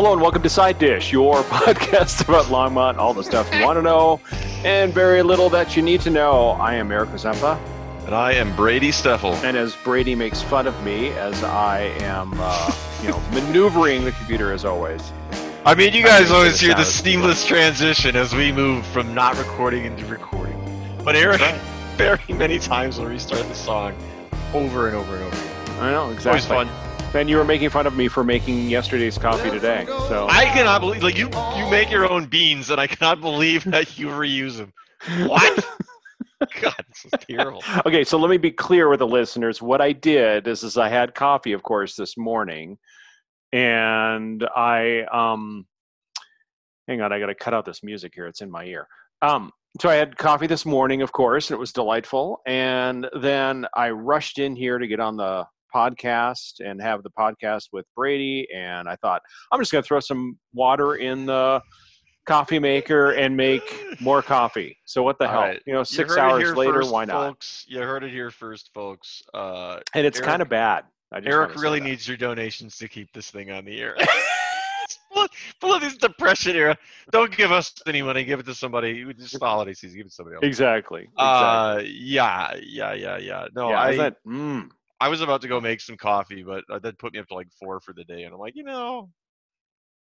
[0.00, 3.76] Hello and welcome to Side Dish, your podcast about Longmont, all the stuff you want
[3.76, 4.18] to know,
[4.64, 6.52] and very little that you need to know.
[6.52, 7.60] I am Eric Zampa,
[8.06, 9.34] And I am Brady Steffel.
[9.44, 14.12] and as Brady makes fun of me as I am, uh, you know, maneuvering the
[14.12, 15.02] computer as always.
[15.66, 19.84] I mean, you guys always hear the seamless transition as we move from not recording
[19.84, 20.56] into recording.
[21.04, 21.42] But Eric,
[21.96, 23.94] very many times will restart the song
[24.54, 25.36] over and over and over.
[25.36, 25.78] again.
[25.80, 26.68] I know It's always exactly.
[26.72, 26.89] fun.
[27.12, 29.84] And you were making fun of me for making yesterday's coffee today.
[29.86, 33.64] So I cannot believe, like, you you make your own beans, and I cannot believe
[33.64, 34.72] that you reuse them.
[35.28, 35.66] What?
[36.60, 37.62] God, this is terrible.
[37.84, 39.60] okay, so let me be clear with the listeners.
[39.60, 42.78] What I did is, is I had coffee, of course, this morning,
[43.52, 45.66] and I um,
[46.90, 48.26] hang on, I got to cut out this music here.
[48.26, 48.86] It's in my ear.
[49.20, 49.50] Um,
[49.80, 52.40] so I had coffee this morning, of course, and it was delightful.
[52.46, 57.68] And then I rushed in here to get on the podcast and have the podcast
[57.72, 58.48] with Brady.
[58.54, 61.60] And I thought I'm just going to throw some water in the
[62.26, 64.76] coffee maker and make more coffee.
[64.84, 65.40] So what the All hell?
[65.42, 65.62] right.
[65.66, 67.28] You know, six it hours later, first, why not?
[67.28, 67.64] Folks.
[67.66, 69.22] You heard it here first, folks.
[69.34, 70.84] Uh, and it's kind of bad.
[71.12, 73.96] I just Eric really needs your donations to keep this thing on the air.
[74.84, 76.76] It's full, of- full of this depression era.
[77.12, 78.24] Don't give us any money.
[78.24, 78.90] Give it to somebody.
[78.92, 79.98] You Just the holiday season.
[79.98, 80.44] Give it to somebody else.
[80.44, 81.02] exactly.
[81.02, 81.16] exactly.
[81.18, 83.46] Uh, yeah, yeah, yeah, yeah.
[83.54, 84.68] No, yeah, I, that, mm,
[85.00, 87.34] I was about to go make some coffee, but uh, that put me up to
[87.34, 89.10] like four for the day, and I'm like, you know,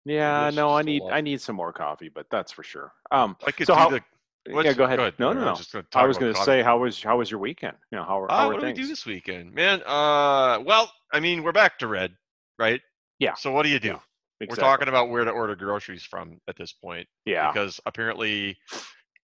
[0.06, 1.02] yeah, no, I need.
[1.12, 2.92] I need some more coffee, but that's for sure.
[3.12, 4.02] Um, I could So how- the.
[4.46, 4.98] yeah, go ahead.
[4.98, 5.14] Go ahead.
[5.18, 5.82] No, I no, was no.
[5.82, 7.78] gonna I was going to say, how was how was your weekend?
[7.92, 9.82] You know, how, are- Uh, how what are do we do this weekend, man?
[9.86, 12.14] Uh, well, I mean, we're back to red,
[12.60, 12.82] right?
[13.20, 13.34] Yeah.
[13.36, 13.98] So what do you do?
[14.42, 17.08] Yeah, We're talking about where to order groceries from at this point.
[17.26, 18.58] Yeah, because apparently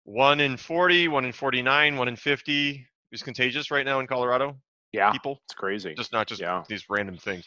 [0.03, 4.55] one in 40, one in 49, one in 50 is contagious right now in Colorado.
[4.93, 5.93] Yeah, People, it's crazy.
[5.95, 6.63] just not just Yeah.
[6.67, 7.45] these random things.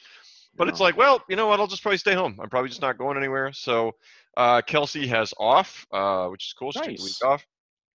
[0.57, 1.61] But it's like, well, you know what?
[1.61, 2.39] I'll just probably stay home.
[2.41, 3.53] I'm probably just not going anywhere.
[3.55, 3.93] So
[4.37, 6.73] uh, Kelsey has off, uh, which is cool.
[6.73, 7.03] She took Nice.
[7.03, 7.47] week off.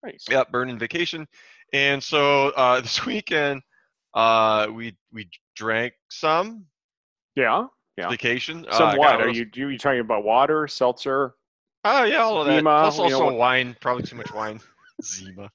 [0.04, 0.26] nice.
[0.30, 1.28] Yeah, burning vacation.
[1.74, 3.62] And so uh, this weekend,
[4.14, 6.66] uh, we we drank some
[7.36, 7.68] Yeah.
[7.98, 8.10] Yeah.
[8.10, 8.66] vacation.
[8.70, 9.22] uh, Some got what?
[9.22, 11.36] a Are you you talking about water, seltzer?
[11.84, 12.60] Oh yeah, all of that.
[12.60, 13.76] Zima, Plus you know also wine.
[13.82, 14.62] Probably too much wine.
[15.04, 15.52] Zima.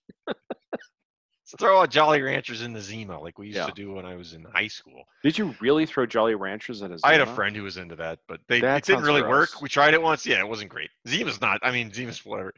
[1.59, 3.67] Throw out Jolly Ranchers in the Zima like we used Yeah.
[3.67, 5.05] to do when I was in high school.
[5.23, 7.01] Did you really throw Jolly Ranchers at his?
[7.05, 9.55] I had a friend who was into that, but they That it didn't really gross.
[9.55, 9.63] work.
[9.63, 10.25] We tried it once.
[10.27, 10.91] Yeah, it wasn't great.
[11.09, 11.61] Zima's not.
[11.63, 12.53] I mean, Zima's whatever.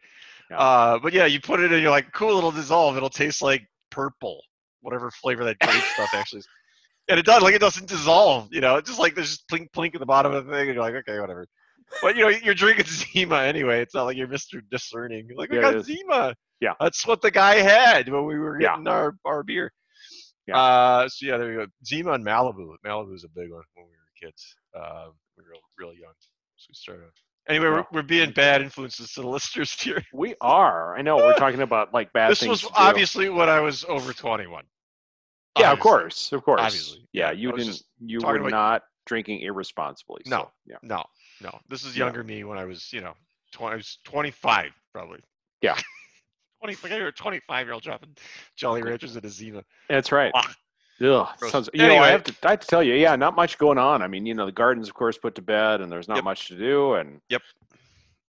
[0.51, 0.59] Yeah.
[0.59, 2.97] Uh, but yeah, you put it in, you're like, cool, it'll dissolve.
[2.97, 4.43] It'll taste like purple,
[4.81, 6.49] whatever flavor that grape stuff actually is.
[7.09, 8.77] And it does, like it doesn't dissolve, you know.
[8.77, 10.85] It's just like there's just plink plink at the bottom of the thing, and you're
[10.85, 11.47] like, okay, whatever.
[12.01, 13.81] But you know, you're drinking Zima anyway.
[13.83, 14.61] It's not like you're Mr.
[14.71, 15.29] Discerning.
[15.37, 15.85] Like, we Yeah, got.
[15.85, 16.35] Zima.
[16.61, 16.73] Yeah.
[16.81, 18.71] That's what the guy had when we were Yeah.
[18.71, 19.73] getting our, our beer.
[20.47, 20.57] Yeah.
[20.59, 21.67] Uh, so yeah, there you go.
[21.87, 22.75] Zima and Malibu.
[22.87, 24.55] Malibu is a big one when we were kids.
[24.75, 26.13] Uh, we were real, real young.
[26.57, 27.05] So we started.
[27.49, 30.03] Anyway, we're, we're being bad influences to the listeners here.
[30.13, 30.97] We are.
[30.97, 31.17] I know.
[31.17, 34.65] We're talking about like bad this was obviously when I was over 21.
[35.59, 36.61] Yeah, of course, of course.
[36.63, 37.07] Obviously.
[37.13, 37.83] Yeah, Yeah, you didn't.
[38.01, 40.23] You were about- not drinking irresponsibly.
[40.25, 40.51] so, No.
[40.65, 40.77] Yeah.
[40.83, 41.05] No,
[41.43, 41.59] no.
[41.69, 43.15] This is younger me when I was, you know,
[43.53, 45.21] 20, I was 25 probably.
[45.61, 45.77] Yeah.
[46.63, 48.17] 20, like you're 25 year old dropping
[48.57, 49.65] Jolly Ranchers at a Zima.
[49.89, 50.33] That's right.
[50.35, 50.55] Ah,
[51.03, 52.35] Ugh, sounds, you know, I have to.
[52.45, 54.03] I have to tell you, yeah, not much going on.
[54.03, 56.25] I mean, you know, the gardens, of course, put to bed, and there's not Yep.
[56.25, 56.95] much to do.
[56.95, 57.43] And Yep.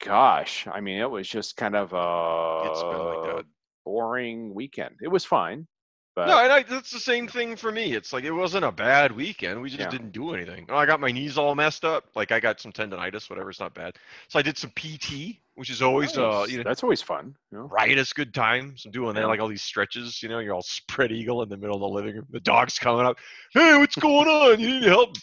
[0.03, 3.45] gosh, I mean, it was just kind of a It's been like
[3.85, 4.95] boring weekend.
[5.01, 5.67] It was fine,
[6.15, 7.93] but No, and I, that's the same thing for me.
[7.93, 9.61] It's like it wasn't a bad weekend.
[9.61, 9.89] We just Yeah.
[9.89, 10.65] didn't do anything.
[10.69, 12.05] Oh, I got my knees all messed up.
[12.15, 13.49] Like I got some tendonitis, whatever.
[13.49, 13.95] It's not bad.
[14.27, 17.35] So I did some PT, which is always uh, you know, that's always fun.
[17.51, 17.63] You know?
[17.65, 18.85] riotous good times.
[18.85, 20.21] I'm doing that, like all these stretches.
[20.21, 22.27] You know, you're all spread eagle in the middle of the living room.
[22.29, 23.17] The dog's coming up.
[23.51, 24.59] Hey, what's going on?
[24.59, 25.15] You need help?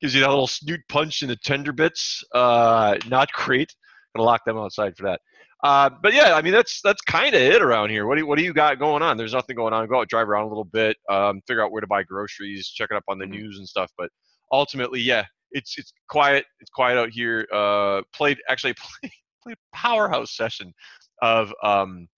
[0.00, 2.24] Gives you that little snoot punch in the tender bits.
[2.32, 3.74] Uh, not great.
[4.16, 5.20] Gonna lock them outside for that.
[5.64, 8.06] Uh, but yeah, I mean that's that's kind of it around here.
[8.06, 9.16] What do you, what do you got going on?
[9.16, 9.88] There's nothing going on.
[9.88, 12.88] Go out, drive around a little bit, um, figure out where to buy groceries, check
[12.90, 13.30] it up on the Mhm.
[13.30, 13.90] news and stuff.
[13.96, 14.10] But
[14.52, 16.44] ultimately, yeah, it's it's quiet.
[16.60, 17.48] It's quiet out here.
[17.50, 19.10] Uh, played actually played,
[19.42, 20.74] played a powerhouse session
[21.22, 22.08] of um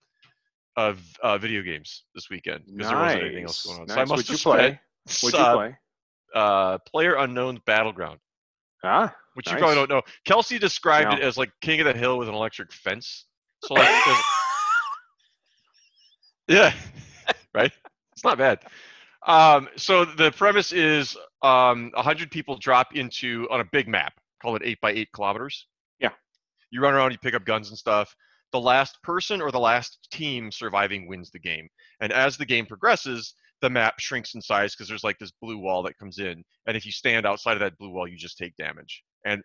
[0.77, 3.87] of uh, video games this weekend because there wasn't anything else going on.
[3.87, 3.95] Nice.
[3.95, 4.81] So I must What'd you play?
[5.23, 5.77] What'd you uh, play?
[6.35, 8.19] Uh, Player Unknown's Battleground,
[8.85, 10.03] Ah, which you probably don't know.
[10.27, 11.17] Kelsey described No.
[11.17, 13.27] it as like King of the Hill with an electric fence.
[13.67, 13.89] So like,
[16.49, 16.73] yeah,
[17.53, 17.73] right.
[18.13, 18.61] It's not bad.
[19.27, 24.55] Um, so the premise is um, 100 people drop into on a big map, call
[24.55, 25.67] it eight by eight kilometers.
[25.99, 26.11] Yeah.
[26.71, 28.15] You run around, you pick up guns and stuff.
[28.53, 31.69] The last person or the last team surviving wins the game.
[32.01, 35.59] And as the game progresses, the map shrinks in size because there's like this blue
[35.59, 36.45] wall that comes in.
[36.69, 39.03] And if you stand outside of that blue wall, you just take damage.
[39.25, 39.43] And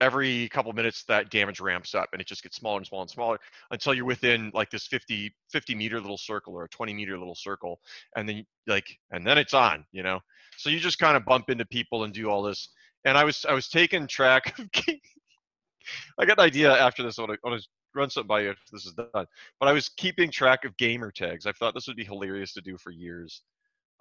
[0.00, 3.10] every couple minutes that damage ramps up and it just gets smaller and smaller and
[3.10, 3.38] smaller
[3.70, 7.34] until you're within like this 50 50 meter little circle or a 20 meter little
[7.34, 7.80] circle
[8.16, 10.20] and then like and then it's on you know?
[10.58, 12.68] So you just kind of bump into people and do all this.
[13.04, 14.68] And i was i was taking track of
[16.18, 18.84] i got an idea after this i want to, run something by you after this
[18.84, 19.08] is done.
[19.14, 21.46] But i was keeping track of gamer tags.
[21.46, 23.40] I thought this would be hilarious to do for years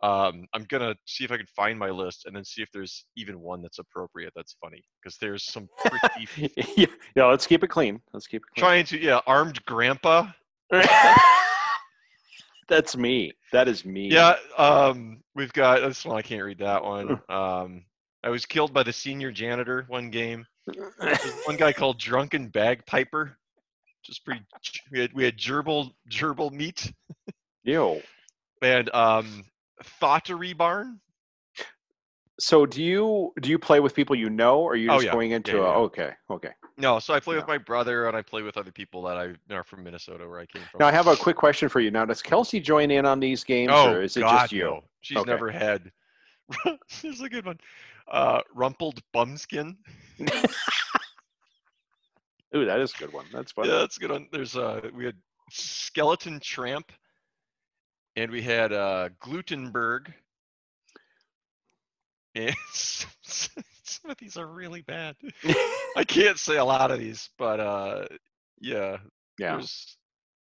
[0.04, 3.06] um, I'm gonna see if I can find my list and then see if there's
[3.16, 4.34] even one that's appropriate.
[4.36, 6.52] That's funny because there's some pretty.
[7.16, 8.02] yeah, let's keep it clean.
[8.14, 8.64] Let's keep it clean.
[8.64, 10.28] Trying to yeah, armed grandpa.
[12.68, 13.32] that's me.
[13.52, 14.10] That is me.
[14.12, 16.18] Yeah, um, we've got this one.
[16.18, 17.22] I can't read that one.
[17.30, 17.86] Um,
[18.24, 20.46] I was killed by the senior janitor one game.
[21.46, 23.38] one guy called Drunken Bagpiper.
[24.04, 24.42] Just pretty.
[24.92, 26.92] We had we had gerbil gerbil meat.
[27.64, 28.02] Ew.
[28.62, 29.44] And um,
[29.84, 31.00] Thottery Barn.
[32.40, 35.06] So do you do you play with people you know, or are you Oh, just
[35.06, 35.12] yeah.
[35.12, 35.78] going into Yeah, a yeah.
[35.78, 36.52] okay, okay?
[36.78, 39.34] No, so I play with my brother and I play with other people that I
[39.54, 40.80] are from Minnesota, where I came from.
[40.80, 41.90] Now I have a quick question for you.
[41.92, 44.66] Now does Kelsey join in on these games, oh, or is it God, just you?
[44.66, 44.84] no.
[45.00, 45.32] She's Okay.
[45.32, 45.90] never had.
[46.66, 47.60] this is a good one.
[48.12, 49.78] Uh, rumpled bumskin.
[52.56, 53.26] Ooh, that is a good one.
[53.32, 53.70] That's funny.
[53.70, 54.28] Yeah, that's a good one.
[54.32, 55.16] There's uh, we had
[55.52, 56.92] skeleton tramp,
[58.16, 60.14] and we had uh, Glutenberg.
[62.36, 65.16] And some of these are really bad.
[65.96, 68.06] I can't say a lot of these, but uh,
[68.60, 68.98] yeah,
[69.40, 69.52] yeah.
[69.54, 69.98] there's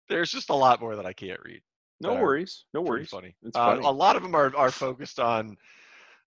[0.09, 1.61] there's just a lot more that I can't read.
[2.01, 2.65] No worries.
[2.73, 3.09] No worries.
[3.09, 3.35] funny.
[3.43, 3.85] It's Uh, funny.
[3.85, 5.55] a lot of them are are focused on,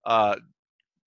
[0.05, 0.37] uh,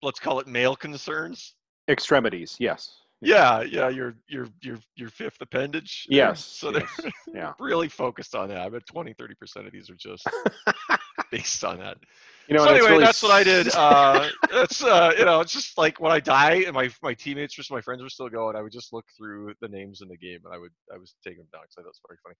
[0.01, 1.55] let's call it male concerns.
[1.89, 2.55] Extremities.
[2.59, 2.99] Yes.
[3.23, 6.05] Yeah, yeah, your your your your fifth appendage.
[6.09, 6.43] Yes.
[6.43, 6.87] So they're
[7.33, 7.53] Yeah.
[7.59, 8.71] really focused on that.
[8.71, 10.27] But bet 20, 30 percent of these are just
[11.31, 11.97] based on that.
[12.47, 13.67] You know, so anyway, really that's what I did.
[13.83, 17.53] Uh, that's uh, you know, it's just like when I die and my my teammates,
[17.53, 18.55] just my friends were still going.
[18.55, 21.15] I would just look through the names in the game, and I would I was
[21.23, 22.35] taking them down because I thought it was very funny.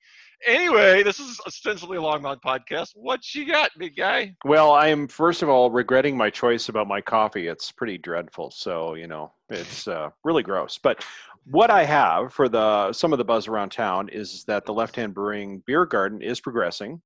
[0.47, 2.91] Anyway, this is ostensibly a long Longmont podcast.
[2.95, 4.35] What you got, big guy?
[4.45, 7.47] Well, I am first of all regretting my choice about my coffee.
[7.47, 8.51] It's pretty dreadful.
[8.51, 10.79] So, you know, it's uh, really gross.
[10.81, 11.03] But
[11.45, 14.95] what I have for the some of the buzz around town is that the Left
[14.95, 17.01] Hand Brewing Beer Garden is progressing.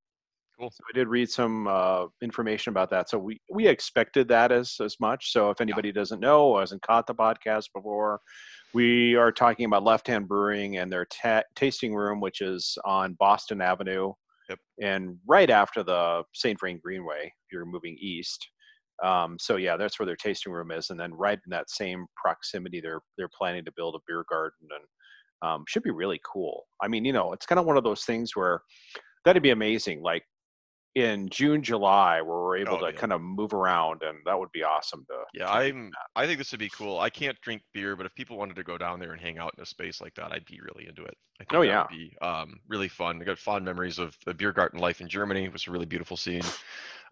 [0.59, 0.71] Cool.
[0.71, 3.09] So I did read some uh, information about that.
[3.09, 5.31] So we we expected that as as much.
[5.31, 8.19] So if anybody doesn't know, or hasn't caught the podcast before,
[8.73, 13.13] we are talking about Left Hand Brewing and their ta- tasting room, which is on
[13.19, 14.13] Boston Avenue,
[14.49, 14.59] Yep.
[14.81, 16.59] and right after the St.
[16.59, 17.25] Vrain Greenway.
[17.25, 18.47] If you're moving east.
[19.03, 22.07] Um, so yeah, that's where their tasting room is, and then right in that same
[22.15, 26.65] proximity, they're they're planning to build a beer garden, and um, should be really cool.
[26.81, 28.61] I mean, you know, it's kind of one of those things where
[29.23, 30.01] that'd be amazing.
[30.01, 30.23] Like
[30.97, 32.99] in June, July, where we're able Oh, to yeah.
[32.99, 35.13] kind of move around, and that would be awesome to.
[35.33, 35.91] Yeah, I'm.
[36.15, 36.97] I think this would be cool.
[36.99, 39.53] I can't drink beer, but if people wanted to go down there and hang out
[39.57, 41.13] in a space like that, I'd be really into it.
[41.39, 41.81] I think Oh, that yeah.
[41.83, 43.21] would be um, really fun.
[43.21, 45.45] I got fond memories of the beer garden life in Germany.
[45.45, 46.41] It was a really beautiful scene.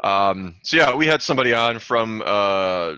[0.03, 2.95] Um, so yeah, we had somebody on from uh,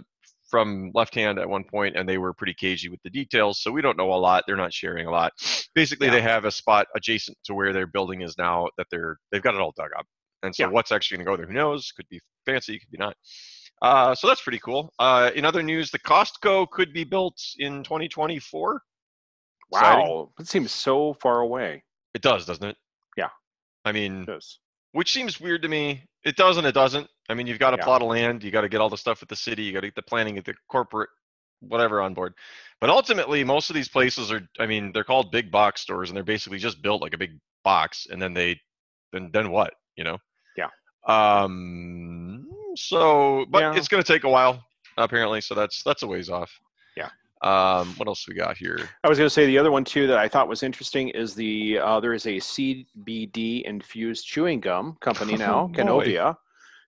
[0.49, 3.61] from Left Hand at one point, and they were pretty cagey with the details.
[3.61, 4.45] So we don't know a lot.
[4.47, 5.33] They're not sharing a lot.
[5.75, 6.13] Basically, Yeah.
[6.13, 9.53] they have a spot adjacent to where their building is now that they're they've got
[9.55, 10.05] it all dug up.
[10.47, 10.69] And so Yeah.
[10.69, 11.45] what's actually going to go there?
[11.45, 11.91] Who knows?
[11.91, 13.15] Could be fancy, could be not.
[13.81, 14.91] Uh, so that's pretty cool.
[14.97, 18.81] Uh, in other news, the Costco could be built in 2024.
[19.71, 20.07] Exciting.
[20.07, 21.83] Wow, it seems so far away.
[22.15, 22.75] It does, doesn't it?
[23.17, 23.29] Yeah.
[23.85, 24.59] I mean, does.
[24.93, 26.03] which seems weird to me.
[26.23, 26.65] It doesn't.
[26.65, 27.07] It doesn't.
[27.29, 27.83] I mean, you've got a Yeah.
[27.83, 28.43] plot of land.
[28.43, 29.63] You got to get all the stuff with the city.
[29.63, 31.09] You got to get the planning, get the corporate,
[31.59, 32.33] whatever on board.
[32.81, 34.41] But ultimately, most of these places are.
[34.59, 37.37] I mean, they're called big box stores, and they're basically just built like a big
[37.63, 38.59] box, and then they,
[39.11, 39.73] then then what?
[39.97, 40.17] You know.
[41.07, 42.47] Um.
[42.75, 43.75] So, but Yeah.
[43.75, 44.63] it's going to take a while,
[44.97, 45.41] apparently.
[45.41, 46.51] So that's that's a ways off.
[46.95, 47.09] Yeah.
[47.41, 47.93] Um.
[47.97, 48.77] What else we got here?
[49.03, 51.33] I was going to say the other one too that I thought was interesting is
[51.33, 55.75] the uh, there is a CBD infused chewing gum company now, Oh.
[55.75, 56.35] Canovia,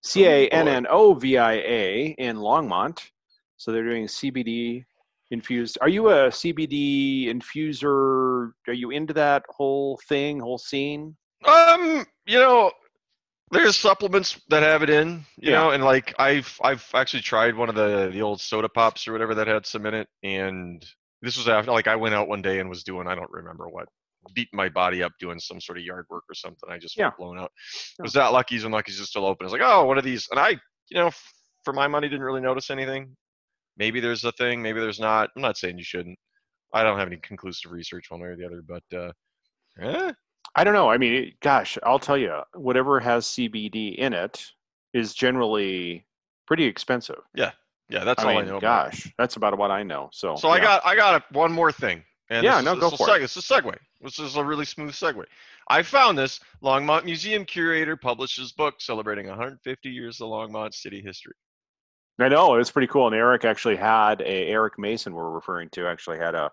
[0.04, 3.00] C A N N O V I A in Longmont.
[3.58, 4.86] So they're doing CBD
[5.32, 5.78] infused.
[5.82, 8.52] Are you a CBD infuser?
[8.68, 11.16] Are you into that whole thing, whole scene?
[11.46, 12.72] Um, you know,
[13.52, 15.60] there's supplements that have it in, you Yeah.
[15.60, 19.12] know, and like I've I've actually tried one of the the old soda pops or
[19.14, 20.86] whatever that had some in it, and
[21.22, 23.68] this was after like I went out one day and was doing I don't remember
[23.70, 23.88] what,
[24.34, 26.70] beating my body up doing some sort of yard work or something.
[26.70, 27.12] I just Yeah.
[27.18, 27.52] blown out.
[27.98, 28.04] Yeah.
[28.04, 29.46] Was that Lucky's and Lucky's is still open?
[29.46, 30.28] I was like, oh one of these?
[30.32, 30.50] And I,
[30.90, 33.16] you know, f- for my money, didn't really notice anything.
[33.78, 35.30] Maybe there's a thing, maybe there's not.
[35.36, 36.18] I'm not saying you shouldn't.
[36.74, 39.12] I don't have any conclusive research one way or the other, but uh,
[39.82, 40.12] eh,
[40.56, 40.90] I don't know.
[40.90, 44.46] I mean, gosh, I'll tell you, whatever has CBD in it
[44.94, 46.06] is generally
[46.48, 47.20] pretty expensive.
[47.36, 47.52] Yeah,
[47.90, 48.58] Yeah, that's I all mean, I know.
[48.58, 50.10] about gosh, that's about what I know.
[50.12, 52.04] So, So I got I got a, one more thing.
[52.32, 53.24] And Yeah, this, no, this go for seg- it.
[53.24, 53.76] It's a segue.
[54.02, 55.24] This is a really smooth segue.
[55.70, 56.40] I found this.
[56.64, 61.34] Longmont Museum curator publishes book celebrating 150 years of Longmont city history.
[62.20, 63.08] I know it's pretty cool.
[63.08, 66.52] And Eric actually had a Eric Mason we're referring to actually had a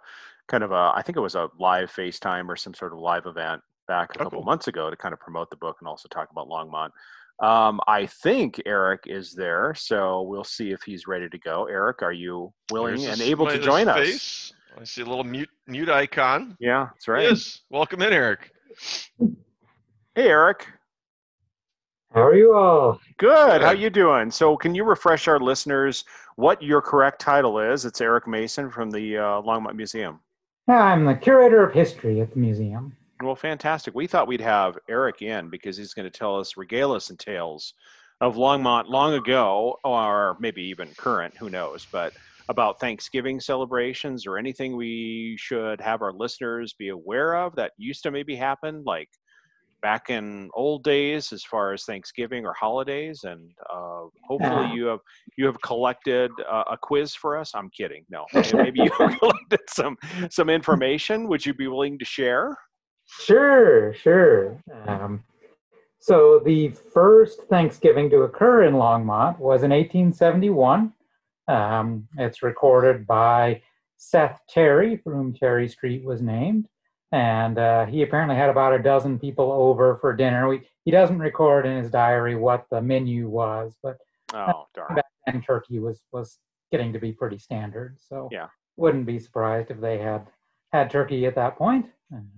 [0.48, 3.26] kind of a I think it was a live FaceTime or some sort of live
[3.26, 4.44] event back a Oh, couple cool.
[4.44, 6.90] months ago to kind of promote the book and also talk about Longmont.
[7.44, 11.66] Um, I think Eric is there, so we'll see if he's ready to go.
[11.66, 14.52] Eric, are you willing There's and able to his join us?
[14.78, 16.56] I see a little mute mute icon.
[16.60, 17.24] Yeah, that's right.
[17.24, 17.60] Yes.
[17.70, 18.52] Welcome in, Eric.
[20.14, 20.66] Hey, Eric.
[22.14, 23.00] How are you all?
[23.18, 23.60] Good.
[23.60, 23.80] How Good.
[23.80, 24.30] you doing?
[24.30, 26.04] So, can you refresh our listeners
[26.36, 27.84] what your correct title is?
[27.84, 30.20] It's Eric Mason from the uh, Longmont Museum.
[30.68, 32.96] Yeah, I'm the curator of history at the museum.
[33.22, 33.94] Well, fantastic.
[33.94, 37.16] We thought we'd have Eric in because he's going to tell us, regale us in
[37.16, 37.72] tales
[38.20, 42.12] of Longmont long ago, or maybe even current, who knows, but
[42.48, 48.02] about Thanksgiving celebrations or anything we should have our listeners be aware of that used
[48.04, 49.08] to maybe happen, like
[49.82, 53.20] back in old days as far as Thanksgiving or holidays.
[53.24, 54.74] And uh, hopefully Yeah.
[54.74, 55.00] you have
[55.36, 57.52] you have collected uh, a quiz for us.
[57.54, 58.04] I'm kidding.
[58.10, 59.96] No, maybe you collected some
[60.30, 61.28] some information.
[61.28, 62.56] Would you be willing to share?
[63.06, 64.62] Sure, sure.
[64.86, 65.24] Um,
[65.98, 70.92] so the first Thanksgiving to occur in Longmont was in 1871.
[71.48, 73.62] Um, it's recorded by
[73.96, 76.68] Seth Terry, for whom Terry Street was named.
[77.12, 80.48] And uh, he apparently had about a dozen people over for dinner.
[80.48, 83.96] We, he doesn't record in his diary what the menu was, but
[84.32, 85.00] Oh darn.
[85.46, 86.38] turkey was was
[86.70, 87.96] getting to be pretty standard.
[88.00, 88.48] So Yeah.
[88.76, 90.26] wouldn't be surprised if they had
[90.72, 91.86] had turkey at that point.
[92.12, 92.28] Um,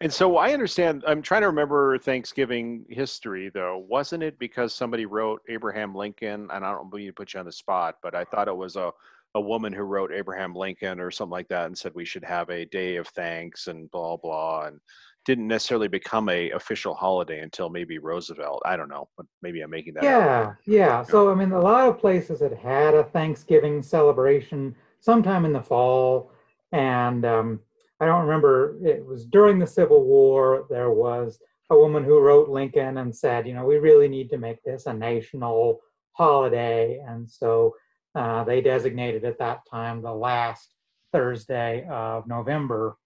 [0.00, 1.04] And so I understand.
[1.06, 3.86] I'm trying to remember Thanksgiving history, though.
[3.88, 6.48] Wasn't it because somebody wrote Abraham Lincoln?
[6.52, 8.76] And I don't mean to put you on the spot, but I thought it was
[8.76, 8.92] a
[9.34, 12.48] a woman who wrote Abraham Lincoln or something like that, and said we should have
[12.48, 14.80] a day of thanks and blah blah, and
[15.24, 18.62] didn't necessarily become a official holiday until maybe Roosevelt.
[18.64, 20.00] I don't know, but maybe I'm making that.
[20.00, 20.04] up.
[20.04, 21.02] yeah, yeah.
[21.02, 25.62] So I mean, a lot of places had had a Thanksgiving celebration sometime in the
[25.62, 26.32] fall,
[26.72, 27.60] and um,
[28.00, 28.78] I don't remember.
[28.84, 30.66] It was during the Civil War.
[30.70, 31.38] There was
[31.70, 34.86] a woman who wrote Lincoln and said, you know, we really need to make this
[34.86, 35.80] a national
[36.12, 37.74] holiday, and so
[38.14, 40.74] uh, they designated at that time the last
[41.12, 42.96] Thursday of November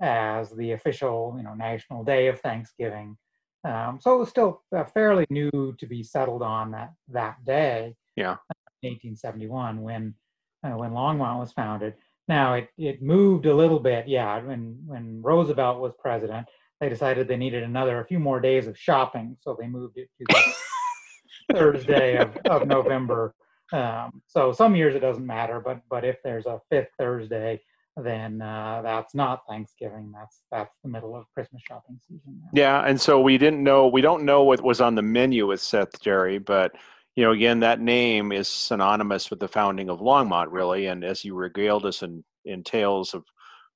[0.00, 3.16] as the official, you know, national day of Thanksgiving.
[3.64, 7.94] Um, so it was still uh, fairly new to be settled on that that day.
[8.16, 8.36] Yeah.
[8.82, 10.14] 1871 when
[10.62, 11.94] uh, when Longmont was founded.
[12.28, 14.08] Now it it moved a little bit.
[14.08, 16.46] Yeah, when when Roosevelt was president,
[16.80, 20.08] they decided they needed another a few more days of shopping, so they moved it
[20.18, 23.34] to the Thursday of, of November.
[23.72, 27.60] Um, so some years it doesn't matter, but but if there's a fifth Thursday,
[27.96, 30.12] then uh, that's not Thanksgiving.
[30.14, 32.40] That's that's the middle of Christmas shopping season.
[32.40, 32.48] now.
[32.52, 35.60] Yeah, and so we didn't know we don't know what was on the menu with
[35.60, 36.74] Seth Terry, but
[37.16, 40.86] you know, again, that name is synonymous with the founding of Longmont, really.
[40.86, 43.24] And as you regaled us in in tales of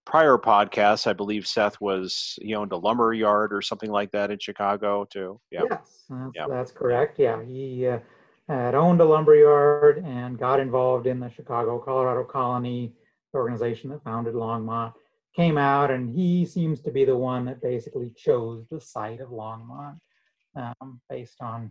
[0.05, 4.31] prior podcasts, I believe Seth was he owned a lumber yard or something like that
[4.31, 5.41] in Chicago too.
[5.51, 6.47] Yeah, Yes, that's, Yeah.
[6.49, 7.19] that's correct.
[7.19, 7.99] Yeah, he uh,
[8.49, 12.95] had owned a lumber yard and got involved in the Chicago Colorado Colony
[13.35, 14.95] organization that founded Longmont.
[15.37, 19.29] Came out, and he seems to be the one that basically chose the site of
[19.29, 19.99] Longmont
[20.57, 21.71] um, based on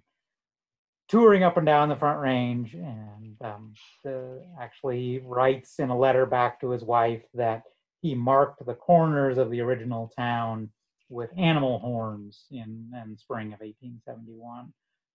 [1.10, 3.74] touring up and down the Front Range, and um,
[4.04, 7.64] the, actually writes in a letter back to his wife that
[8.02, 10.70] he marked the corners of the original town
[11.10, 14.74] with animal horns in, in spring of 1871.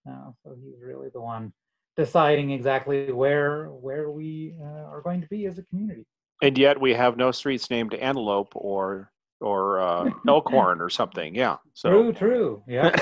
[0.08, 1.52] Uh, so he was really the one
[1.96, 6.06] deciding exactly where where we uh, are going to be as a community.
[6.40, 11.34] and yet we have no streets named Antelope or or uh, Elkhorn or something.
[11.34, 12.62] Yeah, so True, true.
[12.66, 12.96] Yeah.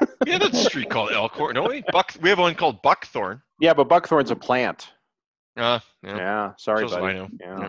[0.26, 1.82] We have a street called Elkhorn, don't we?
[1.92, 2.14] Buck.
[2.20, 3.42] We have one called Buckthorn.
[3.60, 4.90] yeah, but buckthorn's a plant.
[5.56, 6.16] Uh, yeah.
[6.16, 7.18] Yeah, sorry, Shows what buddy.
[7.18, 7.28] I know.
[7.40, 7.68] Yeah.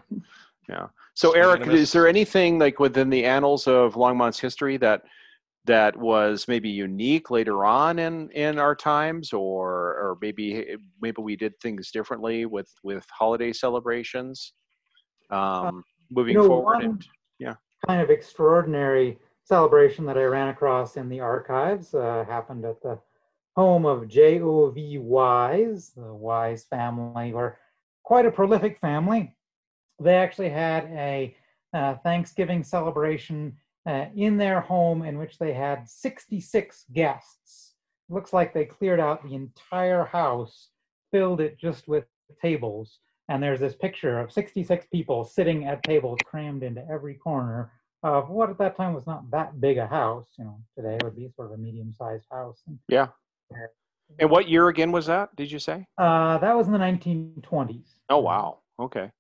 [0.67, 0.87] Yeah.
[1.13, 4.77] So Swing and Eric, a is there anything like within the annals of Longmont's history
[4.77, 5.03] that
[5.65, 11.35] that was maybe unique later on in in our times or or maybe maybe we
[11.35, 14.53] did things differently with with holiday celebrations
[15.31, 17.07] um moving Uh, know, forward one- and
[17.87, 22.99] kind of extraordinary celebration that I ran across in the archives uh, happened at the
[23.55, 24.97] home of J.O.V.
[24.97, 25.91] Wise.
[25.95, 27.57] The Wise family were
[28.03, 29.35] quite a prolific family.
[30.01, 31.35] They actually had a
[31.73, 33.55] uh, Thanksgiving celebration
[33.87, 37.75] uh, in their home in which they had 66 guests.
[38.09, 40.69] looks like they cleared out the entire house,
[41.11, 42.05] filled it just with
[42.41, 42.99] tables,
[43.29, 47.71] and there's this picture of 66 people sitting at tables crammed into every corner
[48.03, 50.27] of what at that time was not that big a house.
[50.37, 52.61] You know, today would be sort of a medium-sized house.
[52.87, 53.07] Yeah.
[54.19, 55.35] And what year again was that?
[55.35, 55.85] Did you say?
[55.97, 57.85] uh, that was in the 1920s.
[58.09, 58.59] Oh wow.
[58.79, 59.11] Okay.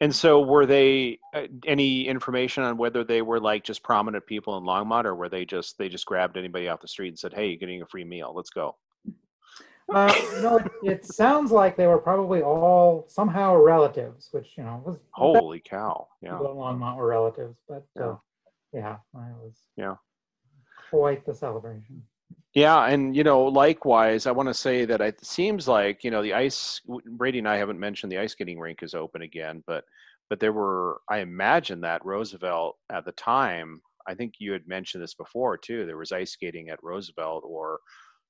[0.00, 4.58] And so were they uh, any information on whether they were like just prominent people
[4.58, 7.32] in Longmont or were they just they just grabbed anybody off the street and said,
[7.32, 8.32] "Hey, you're getting a free meal.
[8.34, 8.76] Let's go."
[9.94, 14.64] Uh, you know, it, it sounds like they were probably all somehow relatives, which you
[14.64, 16.08] know was Holy cow.
[16.22, 16.32] Yeah.
[16.32, 18.02] Longmont were relatives, but Yeah.
[18.02, 18.16] uh,
[18.72, 19.96] yeah, it was Yeah.
[20.90, 22.02] quite the celebration.
[22.54, 26.22] Yeah, and you know, likewise, I want to say that it seems like you know
[26.22, 26.80] the ice.
[27.06, 29.84] Brady and I haven't mentioned the ice skating rink is open again, but
[30.28, 31.00] but there were.
[31.08, 33.80] I imagine that Roosevelt at the time.
[34.06, 35.86] I think you had mentioned this before too.
[35.86, 37.78] There was ice skating at Roosevelt or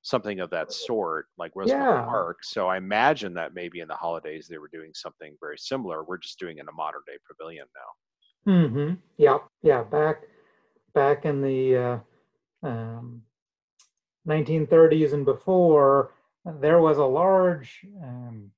[0.02, 2.04] something of that sort, like Roosevelt Yeah.
[2.04, 2.40] Park.
[2.42, 6.02] So I imagine that maybe in the holidays they were doing something very similar.
[6.02, 8.52] We're just doing in a modern day pavilion now.
[8.52, 8.94] Mm-hmm.
[9.16, 9.84] Yeah, yeah.
[9.84, 10.22] Back
[10.94, 13.22] back in the uh, um,
[14.28, 16.12] 1930s and before,
[16.44, 18.50] there was a large um,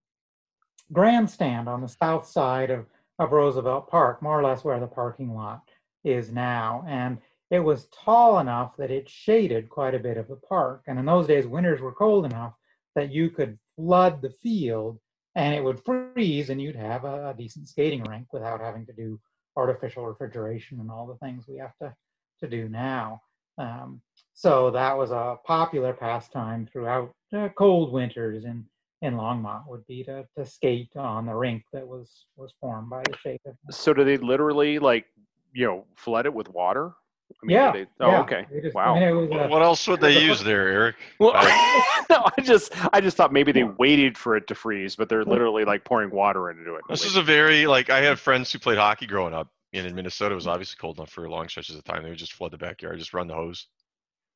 [0.92, 2.86] grandstand on the south side of,
[3.18, 5.62] of Roosevelt Park, more or less where the parking lot
[6.02, 6.84] is now.
[6.88, 7.18] And
[7.50, 10.82] it was tall enough that it shaded quite a bit of the park.
[10.86, 12.54] And in those days, winters were cold enough
[12.94, 14.98] that you could flood the field
[15.36, 18.92] and it would freeze and you'd have a, a decent skating rink without having to
[18.92, 19.20] do
[19.56, 21.94] artificial refrigeration and all the things we have to,
[22.40, 23.20] to do now.
[23.58, 24.00] Um,
[24.32, 28.64] so that was a popular pastime throughout uh, cold winters in,
[29.02, 33.02] in Longmont would be to, to skate on the rink that was, was formed by
[33.08, 35.06] the shape of So do they literally like
[35.52, 36.92] you know flood it with water?
[37.30, 38.46] I Yeah, they- oh, yeah, okay.
[38.52, 38.94] we just- I Wow.
[38.98, 40.96] mean, was a- What else would they use there, Eric?
[41.18, 44.96] Well, I- no, I just I just thought maybe they waited for it to freeze,
[44.96, 46.82] but they're literally like pouring water into it.
[46.88, 49.94] This is a very like I have friends who played hockey growing up, and in
[49.94, 52.02] Minnesota it was obviously cold enough for long stretches of time.
[52.02, 53.66] They would just flood the backyard, just run the hose,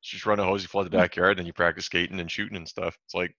[0.03, 2.67] just run the hose, you flood the backyard, and you practice skating and shooting and
[2.67, 2.97] stuff.
[3.05, 3.35] It's like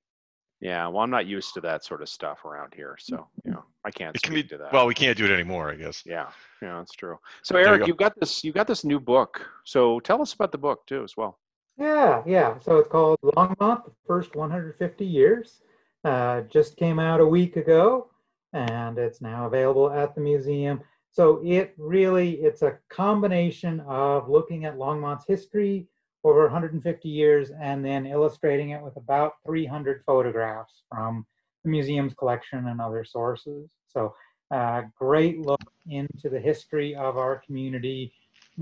[0.61, 0.87] yeah.
[0.89, 3.91] Well, I'm not used to that sort of stuff around here, so you know I
[3.91, 4.43] can't it can be.
[4.45, 4.73] to that.
[4.73, 6.03] Well, we can't do it anymore, I guess.
[6.07, 6.29] yeah,
[6.63, 7.19] yeah, that's true.
[7.43, 7.87] So There you Eric, go.
[7.87, 9.47] you got this you got this new book.
[9.65, 11.39] So tell us about the book too, as well.
[11.79, 12.59] Yeah, yeah.
[12.61, 15.63] So it's called Longmont, the first 150 years.
[16.05, 18.11] Uh, just came out a week ago,
[18.53, 20.81] and it's now available at the museum.
[21.11, 25.89] So it really it's a combination of looking at Longmont's history
[26.25, 31.27] over 150 years and then illustrating it with about 300 photographs from
[31.65, 33.71] the museum's collection and other sources.
[33.89, 34.15] So
[34.51, 38.13] uh, great look into the history of our community,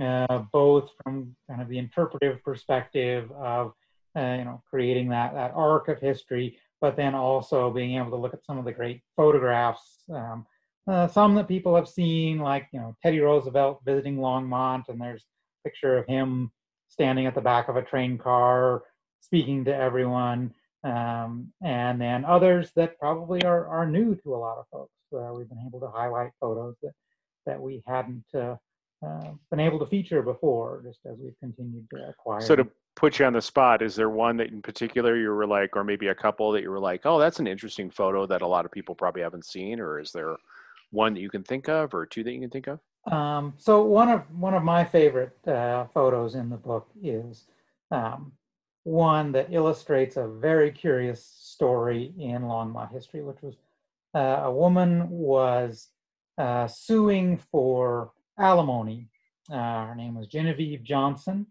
[0.00, 3.72] uh, both from kind of the interpretive perspective of
[4.16, 8.16] uh, you know creating that that arc of history, but then also being able to
[8.16, 10.46] look at some of the great photographs, um,
[10.86, 15.22] uh, some that people have seen, like you know Teddy Roosevelt visiting Longmont, and there's
[15.22, 16.50] a picture of him
[16.88, 18.82] standing at the back of a train car
[19.20, 24.58] speaking to everyone, um, and then others that probably are are new to a lot
[24.58, 24.92] of folks.
[25.12, 26.92] Uh, we've been able to highlight photos that
[27.46, 28.56] that we hadn't uh,
[29.04, 32.40] uh, been able to feature before, just as we've continued to acquire.
[32.40, 35.46] So to put you on the spot, is there one that in particular you were
[35.46, 38.42] like, or maybe a couple that you were like, oh, that's an interesting photo that
[38.42, 40.36] a lot of people probably haven't seen, or is there
[40.90, 42.80] one that you can think of, or two that you can think of?
[43.10, 47.46] Um, so one of one of my favorite uh, photos in the book is
[47.90, 48.32] um,
[48.84, 53.56] one that illustrates a very curious story in Longmont history, which was
[54.14, 55.88] uh, a woman was
[56.36, 59.08] uh, suing for alimony.
[59.50, 61.46] Uh, her name was Genevieve Johnson.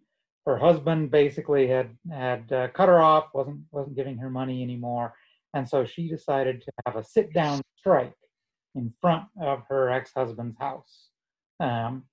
[0.46, 5.16] Her husband basically had had uh, cut her off, wasn't wasn't giving her money anymore,
[5.56, 8.14] and so she decided to have a sit down strike
[8.76, 11.10] in front of her ex husband's house.
[11.60, 12.04] Um,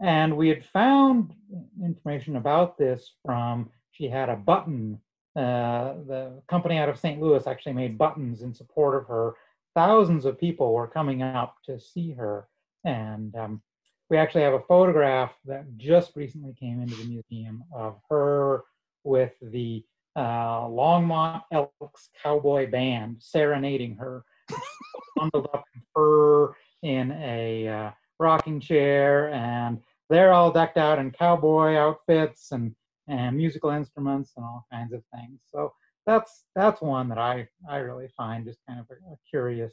[0.00, 1.34] and we had found
[1.82, 4.98] information about this from she had a button.
[5.36, 7.20] Uh, the company out of St.
[7.20, 9.34] Louis actually made buttons in support of her.
[9.74, 12.48] Thousands of people were coming up to see her,
[12.84, 13.62] and um,
[14.08, 18.64] we actually have a photograph that just recently came into the museum of her
[19.04, 19.84] with the
[20.16, 24.24] uh, Longmont Elks Cowboy Band serenading her,
[25.16, 31.10] bundled up in fur in a uh, rocking chair, and they're all decked out in
[31.10, 32.74] cowboy outfits and
[33.08, 35.40] and musical instruments and all kinds of things.
[35.52, 35.72] So
[36.06, 39.72] that's that's one that I I really find just kind of a, a curious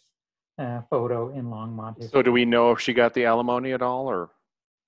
[0.60, 2.10] uh, photo in Longmont.
[2.10, 4.32] So do we know if she got the alimony at all, or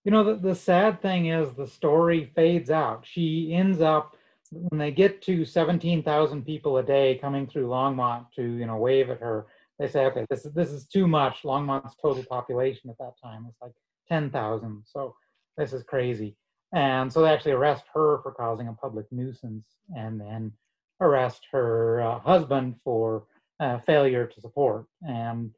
[0.04, 3.06] You know, the, the sad thing is the story fades out.
[3.06, 4.16] She ends up,
[4.52, 9.10] when they get to 17,000 people a day coming through Longmont to, you know, wave
[9.10, 9.46] at her,
[9.80, 11.46] they say, okay, this is this is too much.
[11.46, 13.72] Longmont's total population at that time was like
[14.08, 15.16] ten thousand, so
[15.58, 16.36] this is crazy.
[16.74, 19.66] And so they actually arrest her for causing a public nuisance,
[19.96, 20.52] and then
[21.02, 23.24] arrest her uh, husband for
[23.60, 24.86] uh, failure to support.
[25.02, 25.52] And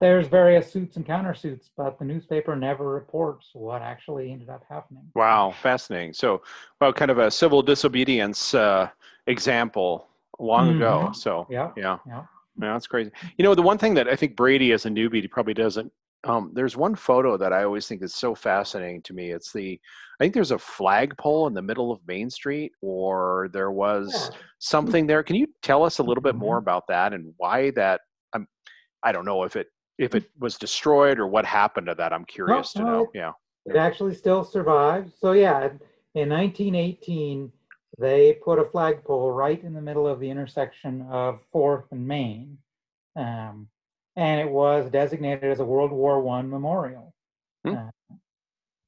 [0.00, 5.02] there's various suits and countersuits, but the newspaper never reports what actually ended up happening.
[5.14, 6.14] Wow, fascinating.
[6.14, 6.42] So,
[6.80, 8.88] well, kind of a civil disobedience uh,
[9.26, 10.06] example
[10.38, 11.08] long ago.
[11.08, 11.16] Mhm.
[11.16, 12.22] So, Yeah, yeah, yeah.
[12.60, 13.10] That's crazy.
[13.38, 15.90] You know, the one thing that I think Brady, as a newbie, he probably doesn't.
[16.24, 19.30] Um, there's one photo that I always think is so fascinating to me.
[19.30, 19.80] It's the,
[20.20, 24.26] I think there's a flagpole in the middle of Main Street, or there was Yeah.
[24.26, 24.42] Hmm.
[24.58, 25.22] something there.
[25.22, 26.64] Can you tell us a little bit more mm-hmm.
[26.64, 28.02] about that and why that?
[28.34, 28.46] I'm,
[29.02, 29.68] I don't know if it
[29.98, 32.12] if it was destroyed or what happened to that.
[32.12, 33.02] I'm curious to know.
[33.04, 33.32] it- Yeah.
[33.66, 35.12] It actually still survives.
[35.20, 35.68] So yeah,
[36.14, 37.52] in 1918,
[38.00, 42.58] they put a flagpole right in the middle of the intersection of Fourth and Main,
[43.16, 43.68] um,
[44.16, 47.14] and it was designated as a World War One memorial.
[47.64, 47.74] Hmm.
[47.74, 47.90] Uh,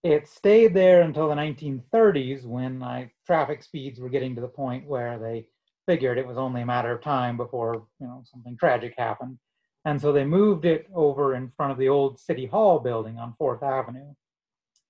[0.03, 4.87] it stayed there until the 1930s when like traffic speeds were getting to the point
[4.87, 5.47] where they
[5.87, 9.39] figured it was only a matter of time before you know something tragic happened.
[9.85, 13.35] And so they moved it over in front of the old City Hall building on
[13.37, 14.15] Fourth Avenue.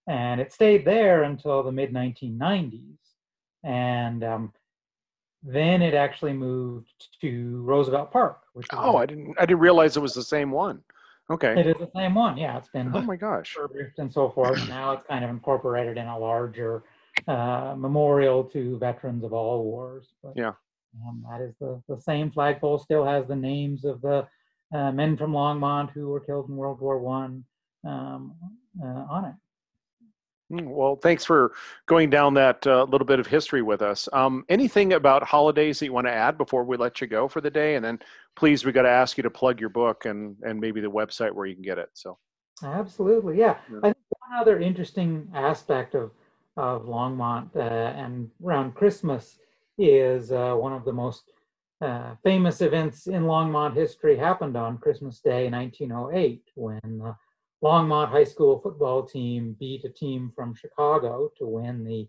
[0.07, 3.02] And it stayed there until the mid 1990s.
[3.65, 4.53] And um,
[5.43, 8.41] then it actually moved to Roosevelt Park,
[8.73, 9.35] Oh, I didn't.
[9.39, 10.83] I didn't realize it was the same one.
[11.31, 11.59] Okay.
[11.59, 12.37] it is the same one.
[12.37, 13.57] Yeah, it's been Oh my gosh.
[13.97, 14.69] and so forth.
[14.69, 16.83] Now it's kind of incorporated in a larger
[17.27, 20.09] uh, memorial to veterans of all wars.
[20.23, 20.53] But, Yeah.
[21.07, 24.27] Um, that is the, the same flagpole, still has the names of the
[24.75, 27.45] uh, men from Longmont who were killed in World War One
[27.87, 28.35] um,
[28.83, 29.35] uh, on it.
[30.53, 31.53] Mm, Well, thanks for
[31.87, 34.09] going down that uh, little bit of history with us.
[34.13, 37.41] Um, anything about holidays that you want to add before we let you go for
[37.41, 37.77] the day?
[37.77, 37.99] And then,
[38.37, 41.33] please, we got to ask you to plug your book and and maybe the website
[41.33, 41.89] where you can get it.
[41.95, 42.19] So,
[42.63, 43.57] Absolutely, yeah.
[43.71, 43.79] Yeah.
[43.79, 46.11] I think one other interesting aspect of
[46.57, 49.39] of Longmont uh, and around Christmas
[49.79, 51.33] is uh, one of the most
[51.81, 57.15] uh, famous events in Longmont history happened on Christmas Day, 1908, when
[57.63, 62.09] Longmont High School football team beat a team from Chicago to win the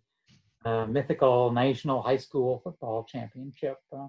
[0.65, 3.77] uh, mythical National High School Football Championship.
[3.95, 4.07] Uh,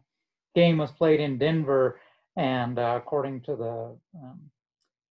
[0.54, 2.00] game was played in Denver,
[2.36, 4.40] and uh, according to the um,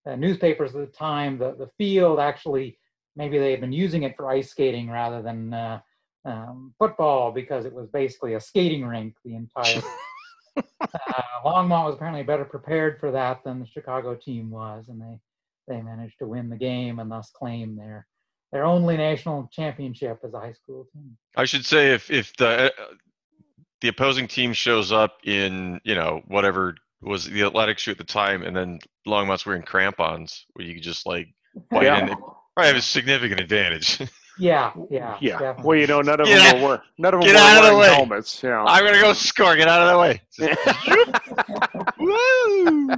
[0.08, 2.80] uh, newspapers at the time, the, the field actually,
[3.16, 5.80] maybe they had been using it for ice skating rather than uh,
[6.26, 9.82] um, football because it was basically a skating rink the entire.
[10.58, 15.20] uh, Longmont was apparently better prepared for that than the Chicago team was, and they
[15.68, 18.08] they managed to win the game and thus claim their
[18.52, 21.18] their only national championship as a high school team.
[21.36, 22.70] I should say if if the uh,
[23.82, 28.04] the opposing team shows up in you know whatever was the athletic shoe at the
[28.04, 31.28] time, and then Longmont's wearing crampons, where you could just like
[31.72, 32.00] bite Yeah.
[32.00, 32.18] in, it
[32.56, 34.00] probably have a significant advantage.
[34.40, 35.38] Yeah, yeah, yeah.
[35.38, 35.64] definitely.
[35.64, 37.40] Well, you know, none of Get them out- were wear, none of them get were
[37.40, 37.88] out of the way.
[37.94, 38.42] helmets.
[38.42, 38.66] You know.
[38.68, 39.56] I'm gonna go score.
[39.56, 40.22] Get out of the way.
[42.00, 42.90] Woo!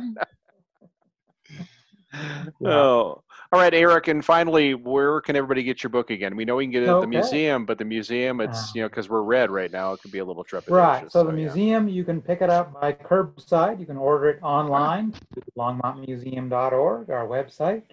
[2.66, 4.08] Oh, all right, Eric.
[4.08, 6.36] And finally, where can everybody get your book again?
[6.36, 8.72] We know we can get it at the museum, but the museum, it's Ah.
[8.76, 10.72] you know, because we're red right now, it can be a little trepidatious.
[10.72, 11.12] Right.
[11.12, 11.36] So the yeah.
[11.36, 13.80] museum, you can pick it up by curbside.
[13.80, 17.84] You can order it online, to longmontmuseum.org, our website,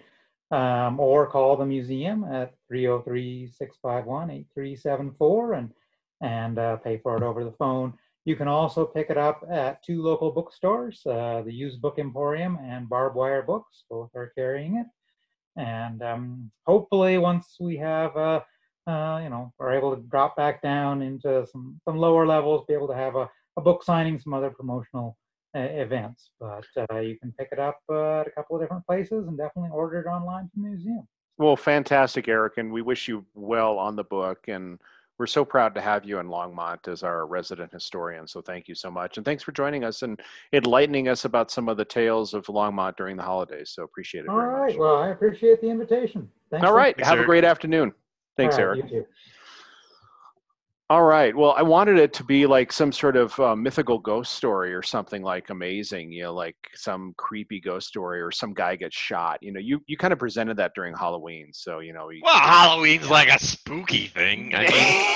[0.51, 5.71] um, or call the museum at 303-651-8374 and
[6.21, 7.93] and uh, pay for it over the phone.
[8.25, 12.57] You can also pick it up at two local bookstores, uh, the Used Book Emporium
[12.63, 13.83] and Barbed Wire Books.
[13.89, 14.87] Both are carrying it.
[15.55, 18.41] And um, hopefully, once we have uh,
[18.87, 22.73] uh, you know, are able to drop back down into some, some lower levels, be
[22.73, 25.17] able to have a, a book signing, some other promotional
[25.55, 26.31] uh, events.
[26.39, 29.37] But uh, you can pick it up uh, at a couple of different places and
[29.37, 31.07] definitely order it online from the museum.
[31.37, 34.47] Well, fantastic, Eric, and we wish you well on the book.
[34.47, 34.79] And
[35.19, 38.27] we're so proud to have you in Longmont as our resident historian.
[38.27, 40.19] So thank you so much, and thanks for joining us and
[40.53, 43.71] enlightening us about some of the tales of Longmont during the holidays.
[43.71, 44.67] So appreciate it All very right.
[44.69, 44.77] much.
[44.77, 46.29] Well, I appreciate the invitation.
[46.49, 46.65] Thanks.
[46.65, 47.93] All right, Thanks, have a great afternoon.
[48.37, 49.05] Thanks, All right, Eric.
[50.89, 51.35] All right.
[51.35, 54.83] Well, I wanted it to be like some sort of uh, mythical ghost story or
[54.83, 59.39] something like amazing, you know, like some creepy ghost story or some guy gets shot.
[59.41, 61.51] You know, you, you kind of presented that during Halloween.
[61.53, 64.53] So, you know, you, Well, Halloween's like a spooky thing.
[64.53, 65.15] I mean,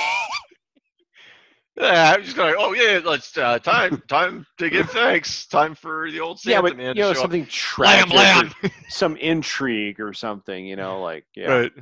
[1.80, 2.56] yeah, I'm just going.
[2.58, 5.46] Oh yeah, let's uh, time time to give thanks.
[5.46, 7.16] Time for the old Santa yeah, but man you know, up.
[7.18, 8.52] something Lamb, tragic, lamb.
[8.64, 10.66] or some intrigue or something.
[10.66, 11.50] You know, like yeah.
[11.52, 11.72] Right.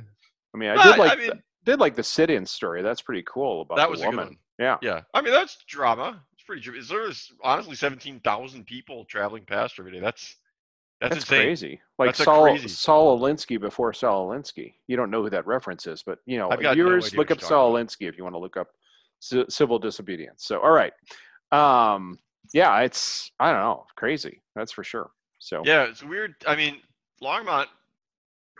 [0.53, 1.31] I mean, I did I like mean-
[1.67, 2.81] did like the sit-in story.
[2.81, 4.27] That's pretty cool about That the was a good woman.
[4.27, 4.37] one.
[4.57, 4.77] Yeah.
[4.81, 6.75] Yeah, I mean that's drama It's pretty true.
[6.77, 7.07] Is there
[7.43, 9.99] honestly seventeen thousand people traveling past every day?
[9.99, 10.35] That's
[10.99, 11.79] that's, That's crazy.
[11.99, 14.73] Like That's Saul, crazy- Saul Alinsky before Saul Alinsky.
[14.87, 17.29] You don't know who that reference is, but you know, I've got no idea look
[17.29, 18.69] up Saul talking Alinsky if you want to look up
[19.21, 20.43] ci- civil disobedience.
[20.45, 20.91] So, all right.
[21.51, 22.17] Um,
[22.51, 24.41] yeah, it's I don't know, crazy.
[24.55, 25.11] That's for sure.
[25.37, 26.33] So, Yeah, it's weird.
[26.47, 26.77] I mean,
[27.21, 27.67] Longmont,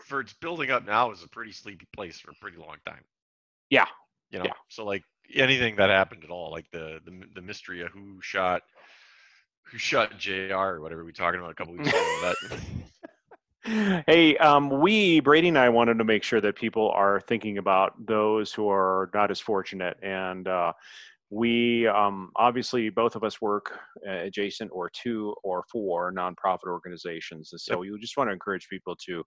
[0.06, 3.04] for its building up now, is a pretty sleepy place for a pretty long time.
[3.70, 3.86] Yeah,
[4.32, 4.54] You know, yeah.
[4.70, 8.62] so like anything that happened at all, like the the the mystery of who shot
[9.72, 10.56] who shot Jr.
[10.56, 12.34] or whatever we were talking about a couple weeks ago.
[13.64, 17.58] That hey, um, we Brady and I wanted to make sure that people are thinking
[17.58, 20.72] about those who are not as fortunate, and uh,
[21.30, 27.52] we um, obviously both of us work uh, adjacent or to or for nonprofit organizations,
[27.52, 29.24] and so we just want to encourage people to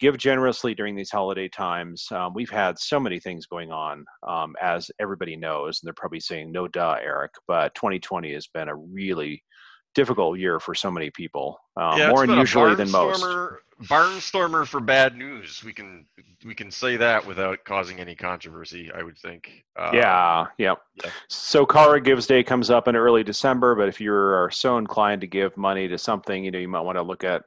[0.00, 2.06] give generously during these holiday times.
[2.10, 6.20] Um, we've had so many things going on, um, as everybody knows, and they're probably
[6.20, 9.42] saying, "No, duh, Eric." But 2020 has been a really
[9.94, 13.22] difficult year for so many people, uh, yeah, more unusually than most.
[13.82, 15.62] barnstormer- for bad news.
[15.64, 16.06] We can
[16.44, 18.90] we can say that without causing any controversy.
[18.92, 19.64] I would think.
[19.76, 20.74] Uh, yeah, yeah.
[21.02, 21.10] yeah.
[21.28, 25.26] So Cara Gives Day comes up in early December, but if you're so inclined to
[25.26, 27.44] give money to something, you know, you might want to look at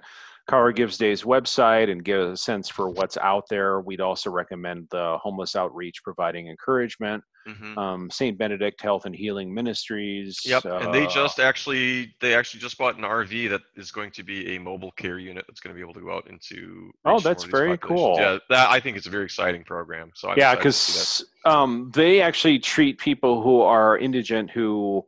[0.50, 3.82] Cara Gives Day's website and get a sense for what's out there.
[3.82, 7.22] We'd also recommend the homeless outreach providing encouragement.
[7.46, 7.78] mhm.
[7.78, 8.38] Um, St.
[8.38, 10.40] Benedict Health and Healing Ministries.
[10.46, 14.12] Yep, and they uh, just actually they actually just bought an RV that is going
[14.12, 16.92] to be a mobile care unit that's going to be able to go out into.
[17.04, 18.16] Oh, that's very cool.
[18.18, 20.12] Yeah, that I think it's a very exciting program.
[20.16, 21.30] So I'm yeah, excited to see that.
[21.44, 25.06] because um, they actually treat people who are indigent who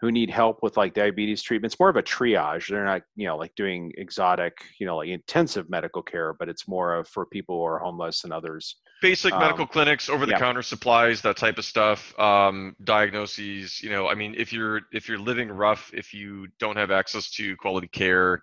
[0.00, 1.72] who need help with like diabetes treatment.
[1.72, 2.68] It's more of a triage.
[2.68, 6.68] They're not, you know, like doing exotic, you know, like intensive medical care, but it's
[6.68, 8.76] more of for people who are homeless and others.
[9.00, 12.18] basic medical um, clinics, over the counter supplies, that type of stuff.
[12.18, 13.82] Um, diagnoses.
[13.82, 17.30] You know, I mean, if you're if you're living rough, if you don't have access
[17.32, 18.42] to quality care,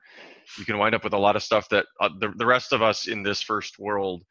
[0.58, 2.82] you can wind up with a lot of stuff that uh, the the rest of
[2.82, 4.24] us in this first world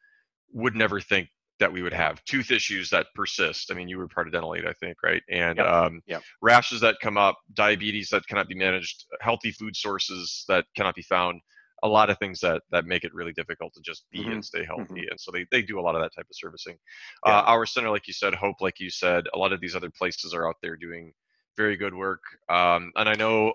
[0.51, 1.29] would never think
[1.63, 3.71] that we would have tooth issues that persist.
[3.71, 5.23] I mean, you were part of dental aid, I think, right?
[5.29, 5.67] And Yep.
[5.67, 6.23] um, Yep.
[6.41, 11.03] rashes that come up, diabetes that cannot be managed, healthy food sources that cannot be
[11.03, 11.39] found.
[11.83, 14.33] A lot of things that that make it really difficult to just be Mhm.
[14.33, 16.77] and stay healthy, and so they, they do a lot of that type of servicing.
[17.25, 17.39] Yeah.
[17.39, 19.89] Uh, our center, like you said, Hope, like you said, a lot of these other
[19.89, 21.13] places are out there doing
[21.57, 22.23] very good work.
[22.49, 23.53] Um, and I know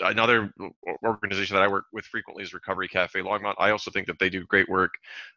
[0.00, 0.52] another
[1.04, 3.54] organization that I work with frequently is Recovery Cafe Longmont.
[3.58, 4.92] I also think that they do great work.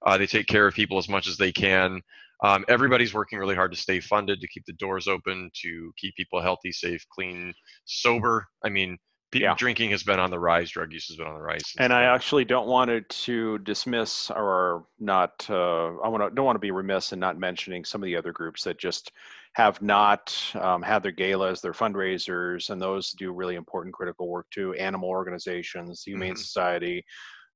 [0.06, 2.02] Uh, they take care of people as much as they can.
[2.44, 6.16] Um, everybody's working really hard to stay funded, to keep the doors open, to keep
[6.16, 7.54] people healthy, safe, clean,
[7.86, 8.46] sober.
[8.64, 8.98] I mean,
[9.34, 9.56] pe- Yeah.
[9.58, 11.62] drinking has been on the rise, drug use has been on the rise.
[11.78, 15.46] And I actually don't want to, dismiss or not.
[15.50, 18.16] Uh, I want to don't want to be remiss in not mentioning some of the
[18.16, 19.12] other groups that just
[19.54, 24.48] have not um, had their galas, their fundraisers, and those do really important, critical work
[24.52, 24.74] too.
[24.74, 26.38] Animal organizations, the Humane Mhm.
[26.40, 27.06] Society,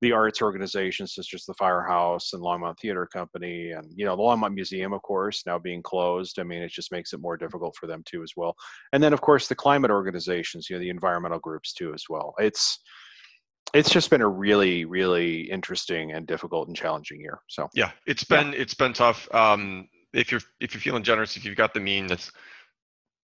[0.01, 4.21] the arts organizations such as the Firehouse and Longmont Theater Company, and you know the
[4.21, 6.39] Longmont Museum, of course, now being closed.
[6.39, 8.55] I mean, it just makes it more difficult for them too as well.
[8.93, 12.33] And then, of course, the climate organizations, you know, the environmental groups too as well.
[12.37, 12.79] It's
[13.73, 17.39] it's just been a really, really interesting and difficult and challenging year.
[17.47, 21.45] So yeah it's been it's been tough um if you're if you're feeling generous if
[21.45, 22.31] you've got the means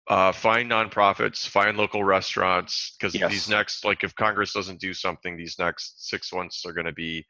[0.09, 3.31] uh find nonprofits find local restaurants because Yes.
[3.31, 6.93] these next like if congress doesn't do something these next six months are going to
[6.93, 7.25] be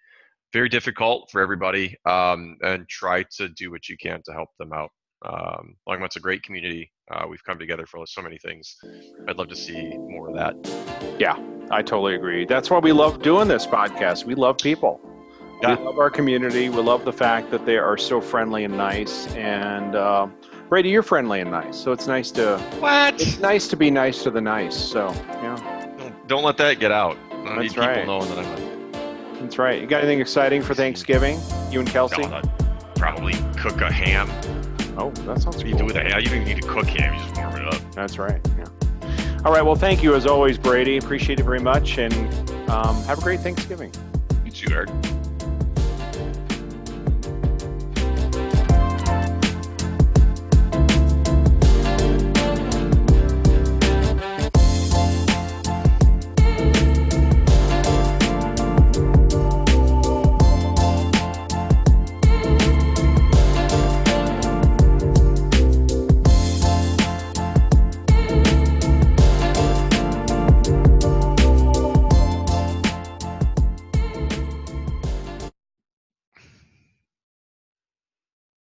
[0.54, 4.72] very difficult for everybody um and try to do what you can to help them
[4.74, 4.92] out
[5.26, 8.76] um longmont's a great community uh, we've come together for so many things
[9.28, 10.54] i'd love to see more of that
[11.20, 11.36] Yeah,
[11.72, 12.46] I totally agree.
[12.46, 14.24] That's why we love doing this podcast.
[14.26, 15.02] We love people.
[15.64, 15.76] Yeah.
[15.76, 16.70] We love our community.
[16.70, 19.26] We love the fact that they are so friendly and nice.
[19.36, 20.28] And uh,
[20.70, 24.24] Brady, you're friendly and nice, so it's nice to what it's nice to be nice
[24.24, 24.76] to the nice.
[24.76, 28.06] So yeah, don't, don't let that get out i don't need That's people right.
[28.06, 28.68] knowing that i'm a
[29.42, 29.80] that's right.
[29.80, 31.40] You got anything exciting for Thanksgiving?
[31.72, 32.24] You and Kelsey?
[32.24, 32.50] God,
[32.96, 34.28] probably cook a ham
[34.98, 35.80] Oh, that sounds What do you cool.
[35.82, 36.20] do with a ham?
[36.20, 37.14] You don't even need to cook ham.
[37.14, 37.80] You just warm it up.
[37.94, 38.42] That's right.
[38.58, 38.66] Yeah.
[39.46, 39.62] All right.
[39.62, 40.98] Well, thank you as always, Brady.
[40.98, 42.14] Appreciate it very much, and
[42.68, 43.92] um, have a great Thanksgiving.
[44.44, 44.90] You too, Eric.